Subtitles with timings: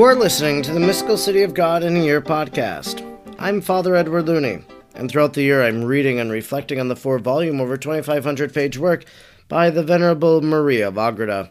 [0.00, 3.04] You are listening to the Mystical City of God in a Year podcast.
[3.38, 4.64] I'm Father Edward Looney,
[4.94, 8.78] and throughout the year I'm reading and reflecting on the four volume, over 2,500 page
[8.78, 9.04] work
[9.46, 11.50] by the Venerable Maria of Agreda.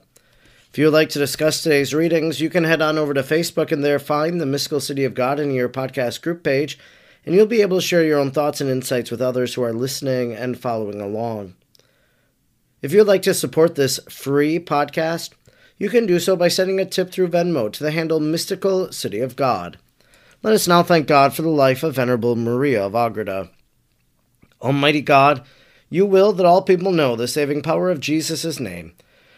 [0.72, 3.72] If you would like to discuss today's readings, you can head on over to Facebook
[3.72, 6.80] and there find the Mystical City of God in a Year podcast group page,
[7.28, 9.74] and you'll be able to share your own thoughts and insights with others who are
[9.74, 11.54] listening and following along.
[12.82, 15.34] If you'd like to support this free podcast,
[15.80, 19.22] you can do so by sending a tip through Venmo to the handle Mystical City
[19.22, 19.80] of God.
[20.44, 23.50] Let us now thank God for the life of Venerable Maria of Agreda.
[24.62, 25.44] Almighty God,
[25.90, 28.94] you will that all people know the saving power of Jesus' name.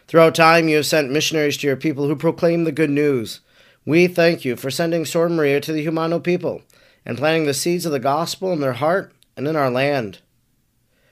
[0.08, 3.40] Throughout time, you have sent missionaries to your people who proclaim the good news.
[3.86, 6.64] We thank you for sending Sor Maria to the Jumano people
[7.06, 10.20] and planting the seeds of the gospel in their heart and in our land.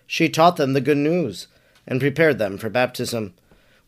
[0.06, 1.48] She taught them the good news
[1.88, 3.34] and prepared them for baptism.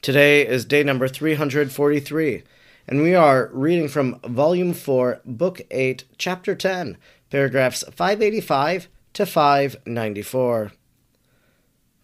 [0.00, 2.44] Today is day number 343,
[2.86, 6.96] and we are reading from Volume 4, Book 8, Chapter 10,
[7.30, 10.72] paragraphs 585 to 594.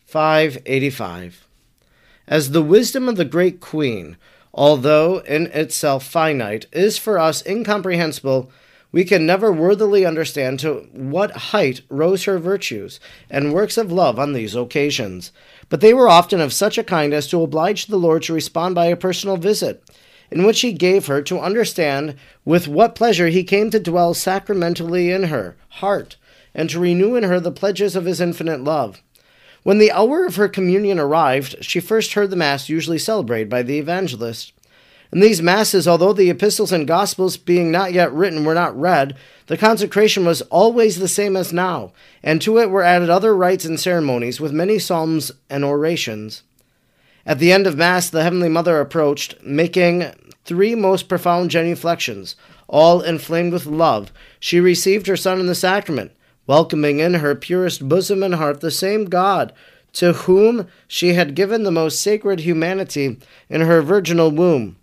[0.05, 1.47] 585.
[2.27, 4.17] As the wisdom of the great queen,
[4.53, 8.51] although in itself finite, is for us incomprehensible,
[8.95, 14.19] we can never worthily understand to what height rose her virtues and works of love
[14.19, 15.33] on these occasions
[15.69, 18.75] but they were often of such a kind as to oblige the Lord to respond
[18.75, 19.83] by a personal visit,
[20.31, 25.11] in which he gave her to understand with what pleasure he came to dwell sacramentally
[25.11, 26.17] in her heart,
[26.55, 29.03] and to renew in her the pledges of his infinite love.
[29.63, 33.63] When the hour of her communion arrived, she first heard the Mass usually celebrated by
[33.63, 34.53] the evangelist.
[35.15, 39.17] In these Masses, although the epistles and Gospels, being not yet written, were not read,
[39.47, 43.65] the consecration was always the same as now, and to it were added other rites
[43.65, 46.43] and ceremonies, with many psalms and orations.
[47.25, 50.11] At the end of Mass, the Heavenly Mother approached, making
[50.45, 52.35] three most profound genuflections.
[52.67, 56.11] All inflamed with love, she received her Son in the sacrament,
[56.49, 59.53] welcoming in her purest bosom and heart the same God
[59.93, 63.17] to whom she had given the most sacred humanity
[63.49, 64.77] in her virginal womb.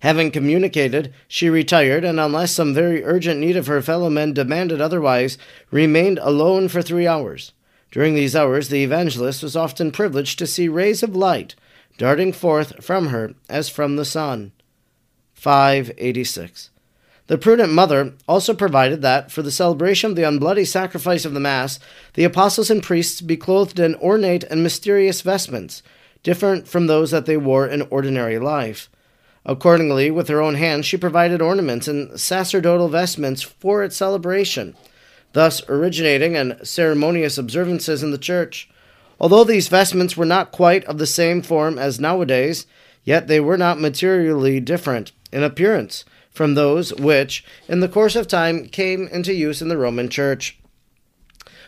[0.00, 4.80] Having communicated, she retired, and unless some very urgent need of her fellow men demanded
[4.80, 5.38] otherwise,
[5.70, 7.52] remained alone for three hours.
[7.90, 11.54] During these hours, the evangelist was often privileged to see rays of light
[11.98, 14.52] darting forth from her as from the sun.
[15.34, 16.70] 586.
[17.26, 21.40] The prudent mother also provided that, for the celebration of the unbloody sacrifice of the
[21.40, 21.80] Mass,
[22.14, 25.82] the apostles and priests be clothed in ornate and mysterious vestments,
[26.22, 28.88] different from those that they wore in ordinary life.
[29.48, 34.74] Accordingly, with her own hands, she provided ornaments and sacerdotal vestments for its celebration,
[35.34, 38.68] thus originating and ceremonious observances in the church.
[39.20, 42.66] Although these vestments were not quite of the same form as nowadays,
[43.04, 48.26] yet they were not materially different in appearance from those which, in the course of
[48.26, 50.58] time, came into use in the Roman Church.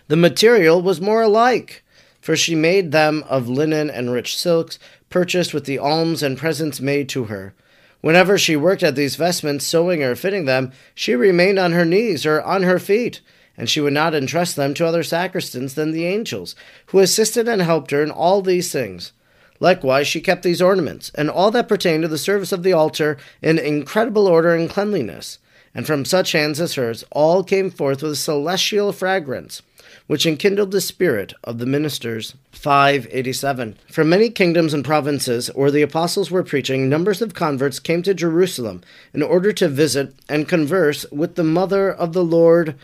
[0.08, 1.84] The material was more alike,
[2.20, 6.80] for she made them of linen and rich silks, purchased with the alms and presents
[6.80, 7.54] made to her.
[8.00, 12.24] Whenever she worked at these vestments, sewing or fitting them, she remained on her knees
[12.24, 13.20] or on her feet,
[13.56, 16.54] and she would not entrust them to other sacristans than the angels,
[16.86, 19.12] who assisted and helped her in all these things.
[19.60, 23.16] Likewise, she kept these ornaments, and all that pertained to the service of the altar,
[23.42, 25.38] in incredible order and cleanliness.
[25.74, 29.62] And from such hands as hers, all came forth with a celestial fragrance,
[30.06, 32.34] which enkindled the spirit of the ministers.
[32.52, 33.78] 587.
[33.90, 38.14] From many kingdoms and provinces where the apostles were preaching, numbers of converts came to
[38.14, 38.82] Jerusalem
[39.14, 42.74] in order to visit and converse with the mother of the Lord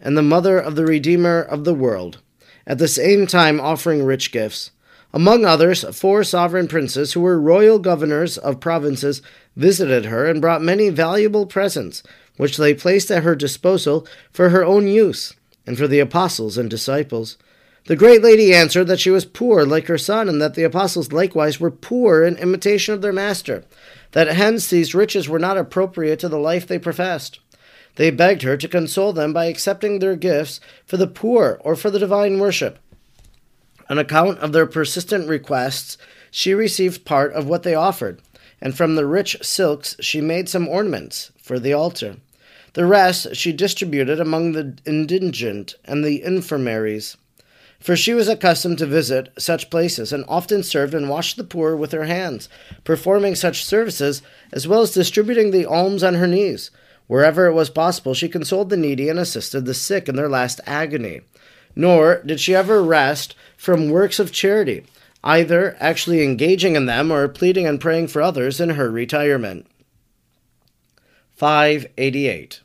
[0.00, 2.18] and the mother of the Redeemer of the world,
[2.66, 4.70] at the same time offering rich gifts.
[5.12, 9.22] Among others, four sovereign princes who were royal governors of provinces
[9.56, 12.02] visited her and brought many valuable presents,
[12.36, 15.34] which they placed at her disposal for her own use
[15.66, 17.36] and for the apostles and disciples.
[17.86, 21.12] The great lady answered that she was poor like her son, and that the apostles
[21.12, 23.64] likewise were poor in imitation of their master,
[24.10, 27.38] that hence these riches were not appropriate to the life they professed.
[27.94, 31.90] They begged her to console them by accepting their gifts for the poor or for
[31.90, 32.78] the divine worship.
[33.88, 35.96] On account of their persistent requests,
[36.30, 38.20] she received part of what they offered,
[38.60, 42.16] and from the rich silks she made some ornaments for the altar.
[42.76, 47.16] The rest she distributed among the indigent and the infirmaries.
[47.80, 51.74] For she was accustomed to visit such places, and often served and washed the poor
[51.74, 52.50] with her hands,
[52.84, 54.20] performing such services,
[54.52, 56.70] as well as distributing the alms on her knees.
[57.06, 60.60] Wherever it was possible, she consoled the needy and assisted the sick in their last
[60.66, 61.22] agony.
[61.74, 64.84] Nor did she ever rest from works of charity,
[65.24, 69.66] either actually engaging in them or pleading and praying for others in her retirement.
[71.36, 72.60] 588.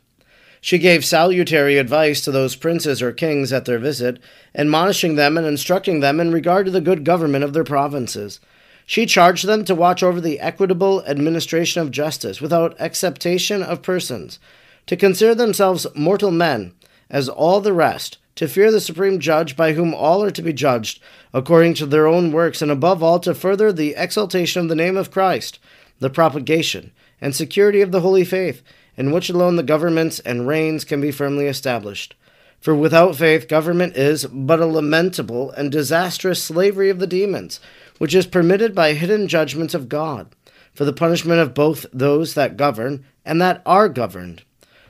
[0.64, 4.20] She gave salutary advice to those princes or kings at their visit,
[4.54, 8.40] admonishing them and instructing them in regard to the good government of their provinces.
[8.86, 14.38] She charged them to watch over the equitable administration of justice without acceptation of persons,
[14.86, 16.74] to consider themselves mortal men,
[17.10, 20.54] as all the rest, to fear the supreme judge by whom all are to be
[20.54, 21.02] judged,
[21.34, 24.96] according to their own works, and above all to further the exaltation of the name
[24.96, 25.58] of Christ,
[26.00, 28.62] the propagation and security of the holy faith
[28.98, 32.16] in which alone the governments and reigns can be firmly established.
[32.60, 37.60] For without faith, government is but a lamentable and disastrous slavery of the demons,
[37.98, 40.36] which is permitted by hidden judgments of God,
[40.74, 44.44] for the punishment of both those that govern and that are governed.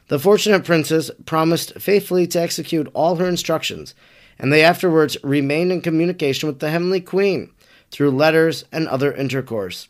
[0.10, 3.96] The fortunate princess promised faithfully to execute all her instructions,
[4.38, 7.52] and they afterwards remained in communication with the heavenly queen
[7.92, 9.88] through letters and other intercourse.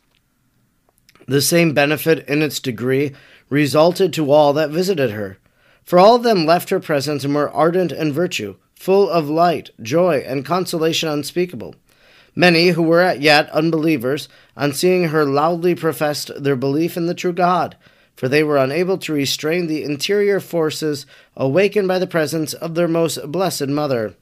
[1.27, 3.13] The same benefit in its degree
[3.51, 5.37] resulted to all that visited her.
[5.83, 9.69] For all of them left her presence and were ardent in virtue, full of light,
[9.81, 11.75] joy, and consolation unspeakable.
[12.33, 17.33] Many who were yet unbelievers, on seeing her loudly professed their belief in the true
[17.33, 17.75] God,
[18.15, 21.05] for they were unable to restrain the interior forces
[21.35, 24.15] awakened by the presence of their most blessed Mother.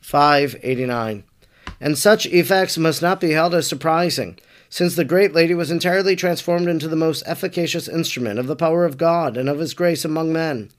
[0.00, 1.24] 589.
[1.80, 4.38] And such effects must not be held as surprising
[4.72, 8.86] since the great lady was entirely transformed into the most efficacious instrument of the power
[8.86, 10.70] of God and of His grace among men.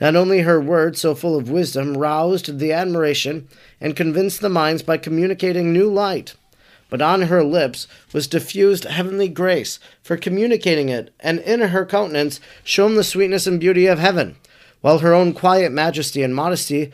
[0.00, 3.48] Not only her words, so full of wisdom, roused the admiration
[3.80, 6.36] and convinced the minds by communicating new light,
[6.88, 12.38] but on her lips was diffused heavenly grace for communicating it, and in her countenance
[12.62, 14.36] shone the sweetness and beauty of heaven,
[14.80, 16.92] while her own quiet majesty and modesty,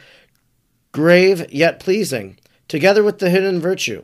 [0.92, 4.02] grave yet pleasing, together with the hidden virtue,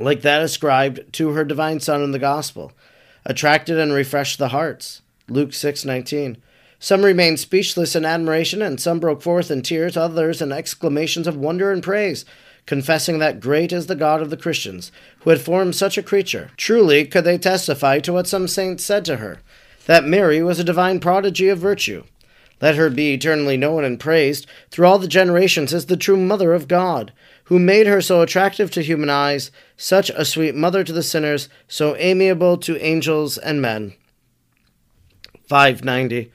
[0.00, 2.72] like that ascribed to her divine Son in the Gospel,
[3.24, 5.02] attracted and refreshed the hearts.
[5.28, 6.36] Luke 6:19.
[6.78, 11.36] Some remained speechless in admiration, and some broke forth in tears, others in exclamations of
[11.36, 12.24] wonder and praise,
[12.66, 16.50] confessing that great is the God of the Christians, who had formed such a creature.
[16.56, 19.40] Truly could they testify to what some saints said to her,
[19.86, 22.04] that Mary was a divine prodigy of virtue.
[22.60, 26.52] Let her be eternally known and praised through all the generations as the true Mother
[26.54, 27.12] of God,
[27.46, 31.48] who made her so attractive to human eyes, such a sweet mother to the sinners,
[31.68, 33.94] so amiable to angels and men.
[35.48, 36.32] 590.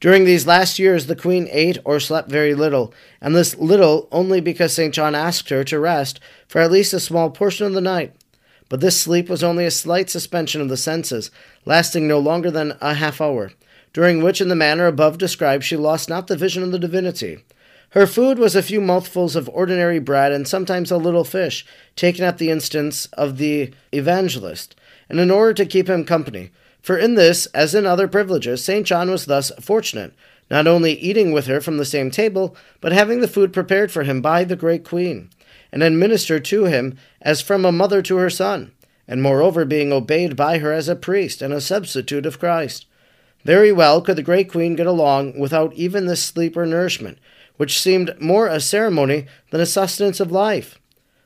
[0.00, 4.40] During these last years, the queen ate or slept very little, and this little only
[4.40, 4.94] because St.
[4.94, 8.14] John asked her to rest for at least a small portion of the night.
[8.68, 11.30] But this sleep was only a slight suspension of the senses,
[11.64, 13.52] lasting no longer than a half hour,
[13.92, 17.44] during which, in the manner above described, she lost not the vision of the divinity.
[17.92, 21.64] Her food was a few mouthfuls of ordinary bread and sometimes a little fish,
[21.96, 24.76] taken at the instance of the evangelist,
[25.08, 26.50] and in order to keep him company.
[26.82, 28.86] For in this, as in other privileges, St.
[28.86, 30.12] John was thus fortunate,
[30.50, 34.02] not only eating with her from the same table, but having the food prepared for
[34.02, 35.30] him by the great queen,
[35.72, 38.70] and administered to him as from a mother to her son,
[39.06, 42.84] and moreover being obeyed by her as a priest and a substitute of Christ.
[43.44, 47.18] Very well could the great queen get along without even this sleep or nourishment,
[47.58, 50.80] which seemed more a ceremony than a sustenance of life.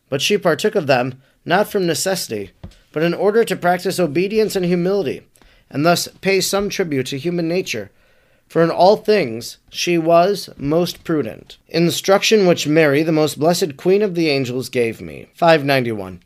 [0.08, 2.50] But she partook of them, not from necessity,
[2.90, 5.22] but in order to practice obedience and humility,
[5.70, 7.90] and thus pay some tribute to human nature.
[8.48, 11.56] For in all things she was most prudent.
[11.68, 15.28] Instruction which Mary, the most blessed Queen of the angels, gave me.
[15.34, 16.22] 591.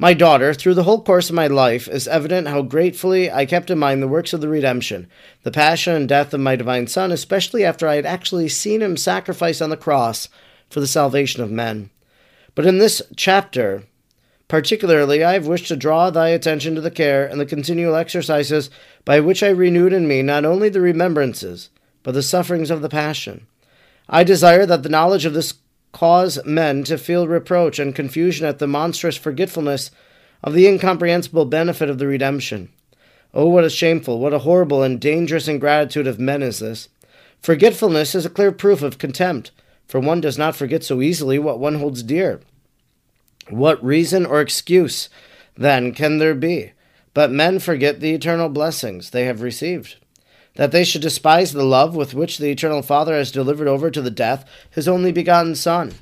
[0.00, 3.70] My daughter, through the whole course of my life, is evident how gratefully I kept
[3.70, 5.10] in mind the works of the redemption,
[5.42, 8.96] the passion and death of my divine Son, especially after I had actually seen him
[8.96, 10.30] sacrifice on the cross
[10.70, 11.90] for the salvation of men.
[12.54, 13.82] But in this chapter,
[14.48, 18.70] particularly, I have wished to draw thy attention to the care and the continual exercises
[19.04, 21.68] by which I renewed in me not only the remembrances,
[22.02, 23.46] but the sufferings of the Passion.
[24.08, 25.52] I desire that the knowledge of this
[25.92, 29.90] cause men to feel reproach and confusion at the monstrous forgetfulness
[30.42, 32.70] of the incomprehensible benefit of the redemption.
[33.32, 36.88] Oh, what a shameful, what a horrible and dangerous ingratitude of men is this!
[37.40, 39.50] Forgetfulness is a clear proof of contempt,
[39.86, 42.40] for one does not forget so easily what one holds dear.
[43.48, 45.08] What reason or excuse,
[45.56, 46.72] then, can there be
[47.12, 49.96] But men forget the eternal blessings they have received.
[50.56, 54.02] That they should despise the love with which the eternal Father has delivered over to
[54.02, 55.94] the death his only begotten Son,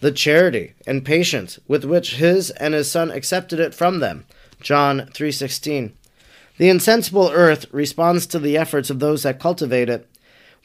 [0.00, 4.24] the charity and patience with which his and his Son accepted it from them.
[4.60, 5.92] John 3:16.
[6.58, 10.08] The insensible earth responds to the efforts of those that cultivate it.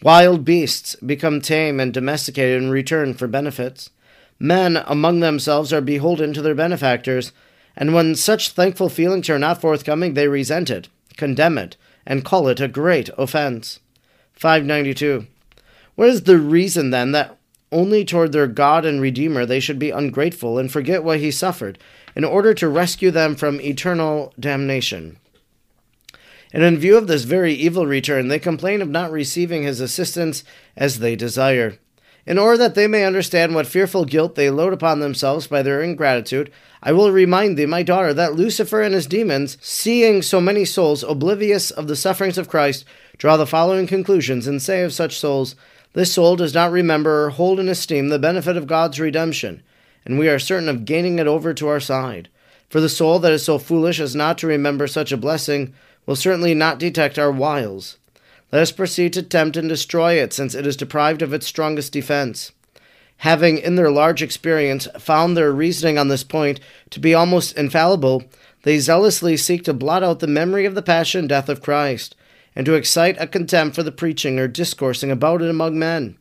[0.02, 3.90] Wild beasts become tame and domesticated in return for benefits.
[4.40, 7.32] Men among themselves are beholden to their benefactors,
[7.76, 12.48] and when such thankful feelings are not forthcoming, they resent it, condemn it, and call
[12.48, 13.80] it a great offense.
[14.34, 15.28] 592.
[15.96, 17.38] What is the reason then that
[17.72, 21.78] only toward their God and Redeemer they should be ungrateful and forget what he suffered,
[22.16, 25.18] in order to rescue them from eternal damnation?
[26.54, 30.44] And in view of this very evil return, they complain of not receiving his assistance
[30.76, 31.78] as they desire.
[32.26, 35.82] In order that they may understand what fearful guilt they load upon themselves by their
[35.82, 36.52] ingratitude,
[36.84, 41.04] I will remind thee, my daughter, that Lucifer and his demons, seeing so many souls
[41.04, 42.86] oblivious of the sufferings of Christ,
[43.18, 45.56] draw the following conclusions and say of such souls,
[45.94, 49.64] This soul does not remember or hold in esteem the benefit of God's redemption,
[50.06, 52.30] and we are certain of gaining it over to our side.
[52.70, 55.74] For the soul that is so foolish as not to remember such a blessing
[56.06, 57.98] will certainly not detect our wiles.
[58.52, 61.94] Let us proceed to tempt and destroy it, since it is deprived of its strongest
[61.94, 62.52] defense.
[63.18, 68.24] Having, in their large experience, found their reasoning on this point to be almost infallible,
[68.64, 72.16] they zealously seek to blot out the memory of the passion and death of Christ,
[72.56, 76.18] and to excite a contempt for the preaching or discoursing about it among men.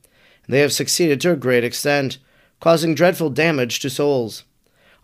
[0.48, 2.18] They have succeeded to a great extent,
[2.60, 4.44] causing dreadful damage to souls.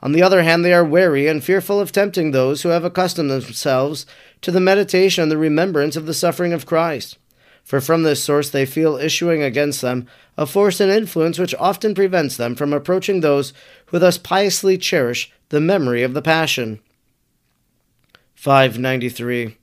[0.02, 3.30] On the other hand, they are wary and fearful of tempting those who have accustomed
[3.30, 4.06] themselves
[4.42, 7.18] to the meditation and the remembrance of the suffering of Christ.
[7.64, 10.06] For from this source they feel issuing against them
[10.38, 13.52] a force and influence which often prevents them from approaching those
[13.86, 16.80] who thus piously cherish the memory of the Passion.
[18.34, 19.56] 593.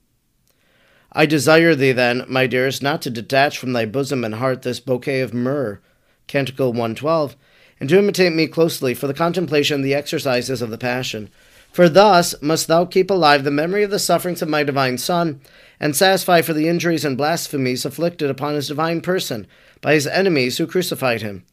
[1.13, 4.79] I desire thee, then, my dearest, not to detach from thy bosom and heart this
[4.79, 5.79] bouquet of myrrh,
[6.27, 7.35] Canticle 112,
[7.79, 11.29] and to imitate me closely for the contemplation and the exercises of the Passion
[11.73, 15.41] for thus must thou keep alive the memory of the sufferings of my divine Son,
[15.79, 19.47] and satisfy for the injuries and blasphemies afflicted upon his divine person
[19.81, 21.43] by his enemies who crucified him.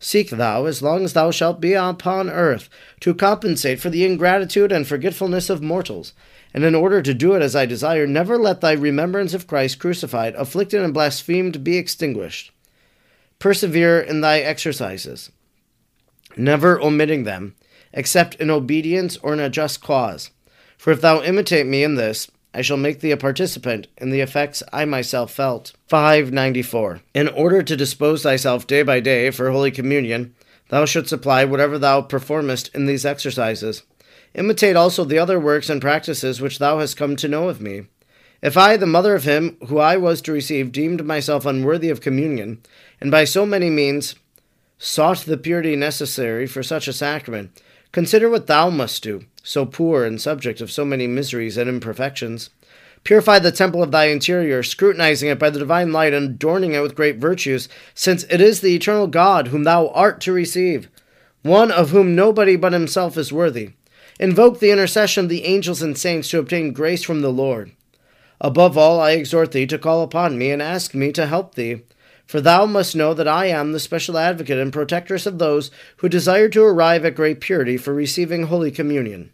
[0.00, 2.68] Seek thou, as long as thou shalt be upon earth,
[3.00, 6.12] to compensate for the ingratitude and forgetfulness of mortals.
[6.52, 9.78] And in order to do it as I desire, never let thy remembrance of Christ
[9.78, 12.50] crucified, afflicted, and blasphemed be extinguished.
[13.38, 15.30] Persevere in thy exercises,
[16.36, 17.54] never omitting them
[17.98, 20.30] except in obedience or in a just cause.
[20.76, 24.20] For if thou imitate me in this, I shall make thee a participant in the
[24.20, 25.72] effects I myself felt.
[25.88, 27.00] 594.
[27.12, 30.32] In order to dispose thyself day by day for Holy Communion,
[30.68, 33.82] thou shouldst apply whatever thou performest in these exercises.
[34.32, 37.86] Imitate also the other works and practices which thou hast come to know of me.
[38.40, 42.00] If I, the mother of him who I was to receive, deemed myself unworthy of
[42.00, 42.62] communion,
[43.00, 44.14] and by so many means
[44.78, 47.60] sought the purity necessary for such a sacrament,
[47.92, 52.50] Consider what thou must do, so poor and subject of so many miseries and imperfections.
[53.04, 56.80] Purify the temple of thy interior, scrutinizing it by the divine light and adorning it
[56.80, 60.88] with great virtues, since it is the eternal God whom thou art to receive,
[61.42, 63.70] one of whom nobody but himself is worthy.
[64.20, 67.72] Invoke the intercession of the angels and saints to obtain grace from the Lord.
[68.40, 71.82] Above all, I exhort thee to call upon me and ask me to help thee.
[72.28, 76.10] For thou must know that I am the special advocate and protectress of those who
[76.10, 79.30] desire to arrive at great purity for receiving Holy Communion.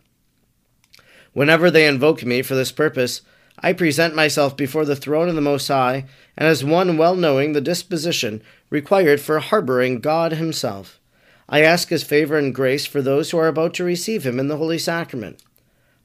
[1.32, 3.22] Whenever they invoke me for this purpose,
[3.58, 6.04] I present myself before the throne of the Most High,
[6.36, 11.00] and as one well knowing the disposition required for harboring God Himself.
[11.48, 14.46] I ask His favor and grace for those who are about to receive Him in
[14.46, 15.42] the Holy Sacrament.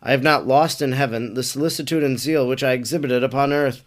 [0.02, 3.84] I have not lost in heaven the solicitude and zeal which I exhibited upon earth.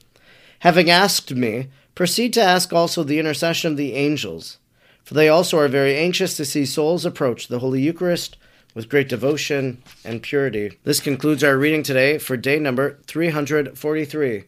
[0.60, 4.58] Having asked me, Proceed to ask also the intercession of the angels,
[5.04, 8.38] for they also are very anxious to see souls approach the Holy Eucharist
[8.74, 10.78] with great devotion and purity.
[10.84, 14.44] This concludes our reading today for day number 343.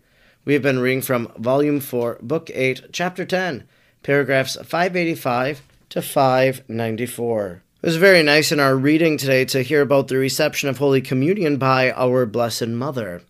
[0.47, 3.65] We have been reading from Volume 4, Book 8, Chapter 10,
[4.03, 7.63] paragraphs 585 to 594.
[7.83, 11.03] It was very nice in our reading today to hear about the reception of Holy
[11.03, 13.23] Communion by our Blessed Mother.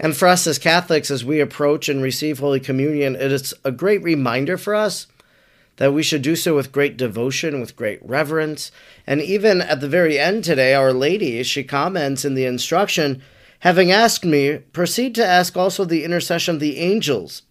[0.00, 3.72] And for us as Catholics, as we approach and receive Holy Communion, it is a
[3.72, 5.08] great reminder for us
[5.76, 8.70] that we should do so with great devotion, with great reverence.
[9.06, 13.22] And even at the very end today, Our Lady, she comments in the instruction,
[13.60, 17.42] having asked me, proceed to ask also the intercession of the angels.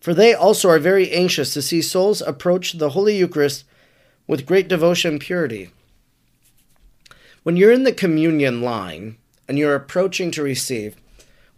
[0.00, 3.64] For they also are very anxious to see souls approach the Holy Eucharist
[4.28, 5.70] with great devotion and purity.
[7.42, 9.16] When you're in the communion line,
[9.48, 10.96] and you're approaching to receive,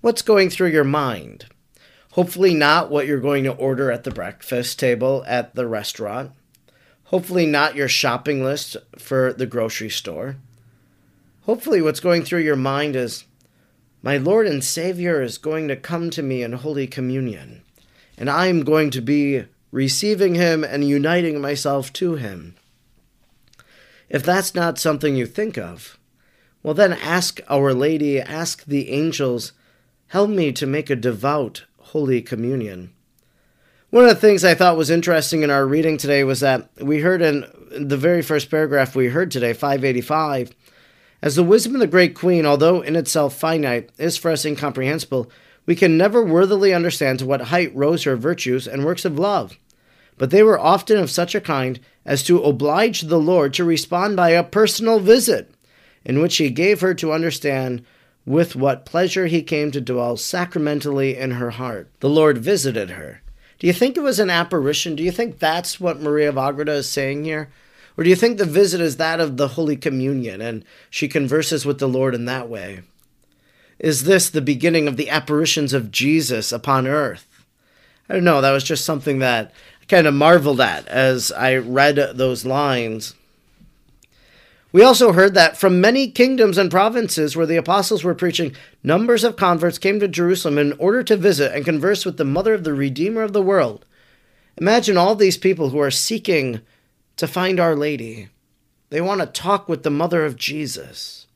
[0.00, 1.46] what's going through your mind?
[2.12, 6.32] Hopefully, not what you're going to order at the breakfast table at the restaurant.
[7.04, 10.36] Hopefully, not your shopping list for the grocery store.
[11.42, 13.24] Hopefully, what's going through your mind is
[14.02, 17.62] my Lord and Savior is going to come to me in Holy Communion,
[18.16, 22.56] and I am going to be receiving Him and uniting myself to Him.
[24.08, 25.98] If that's not something you think of,
[26.62, 29.52] well, then ask Our Lady, ask the angels,
[30.08, 32.92] help me to make a devout Holy Communion.
[33.90, 37.00] One of the things I thought was interesting in our reading today was that we
[37.00, 40.50] heard in the very first paragraph we heard today, 585,
[41.20, 45.30] as the wisdom of the great queen, although in itself finite, is for us incomprehensible,
[45.66, 49.58] we can never worthily understand to what height rose her virtues and works of love.
[50.16, 54.16] But they were often of such a kind as to oblige the Lord to respond
[54.16, 55.50] by a personal visit,
[56.04, 57.84] in which he gave her to understand
[58.28, 61.90] with what pleasure he came to dwell sacramentally in her heart.
[62.00, 63.22] The Lord visited her.
[63.58, 64.94] Do you think it was an apparition?
[64.94, 67.48] Do you think that's what Maria of Agreda is saying here?
[67.96, 71.64] Or do you think the visit is that of the Holy Communion and she converses
[71.64, 72.82] with the Lord in that way?
[73.78, 77.44] Is this the beginning of the apparitions of Jesus upon earth?
[78.10, 78.42] I don't know.
[78.42, 83.14] That was just something that I kind of marveled at as I read those lines.
[84.70, 89.24] We also heard that from many kingdoms and provinces where the apostles were preaching, numbers
[89.24, 92.64] of converts came to Jerusalem in order to visit and converse with the mother of
[92.64, 93.86] the Redeemer of the world.
[94.58, 96.60] Imagine all these people who are seeking
[97.16, 98.28] to find Our Lady.
[98.90, 101.26] They want to talk with the mother of Jesus.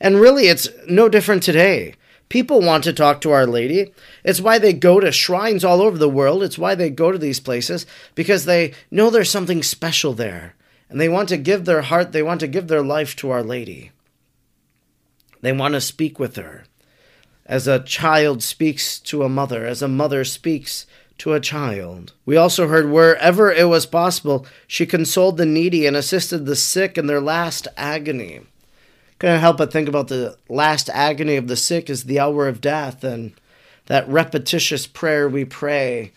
[0.00, 1.94] And really, it's no different today.
[2.28, 3.92] People want to talk to Our Lady.
[4.24, 6.42] It's why they go to shrines all over the world.
[6.42, 10.56] It's why they go to these places, because they know there's something special there.
[10.88, 13.42] And they want to give their heart, they want to give their life to Our
[13.42, 13.90] Lady.
[15.40, 16.64] They want to speak with her.
[17.44, 20.86] As a child speaks to a mother, as a mother speaks
[21.18, 22.12] to a child.
[22.24, 26.98] We also heard wherever it was possible, she consoled the needy and assisted the sick
[26.98, 28.40] in their last agony.
[29.18, 32.60] Couldn't help but think about the last agony of the sick is the hour of
[32.60, 33.32] death, and
[33.86, 36.12] that repetitious prayer we pray.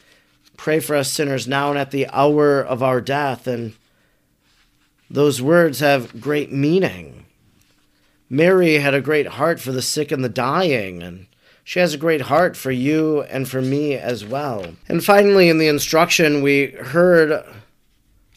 [0.58, 3.48] Pray for us sinners now and at the hour of our death.
[3.48, 3.74] And
[5.10, 7.26] those words have great meaning.
[8.30, 11.26] Mary had a great heart for the sick and the dying, and
[11.64, 14.74] she has a great heart for you and for me as well.
[14.88, 17.44] And finally, in the instruction, we heard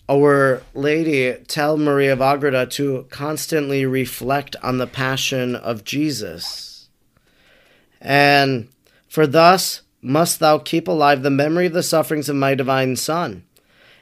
[0.09, 6.89] our Lady tell Maria of Agreda to constantly reflect on the passion of Jesus.
[8.01, 8.69] And
[9.09, 13.45] for thus must thou keep alive the memory of the sufferings of my divine Son,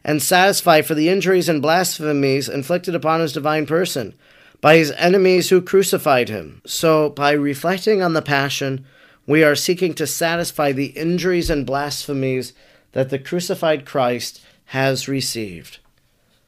[0.04, 4.14] and satisfy for the injuries and blasphemies inflicted upon his divine person
[4.60, 6.60] by his enemies who crucified him.
[6.66, 8.84] So, by reflecting on the passion,
[9.26, 12.52] we are seeking to satisfy the injuries and blasphemies
[12.92, 15.78] that the crucified Christ has received.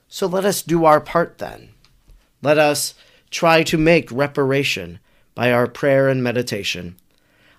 [0.08, 1.70] So let us do our part then.
[2.42, 2.94] Let us
[3.30, 4.98] try to make reparation
[5.34, 6.96] by our prayer and meditation.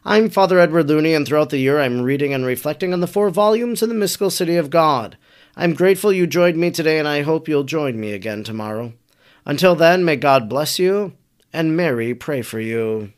[0.05, 3.29] I'm Father Edward Looney, and throughout the year I'm reading and reflecting on the four
[3.29, 5.17] volumes in the mystical city of God.
[5.55, 8.93] I'm grateful you joined me today, and I hope you'll join me again tomorrow.
[9.45, 11.13] Until then, may God bless you,
[11.53, 13.13] and Mary pray for you.